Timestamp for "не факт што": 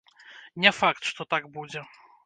0.65-1.21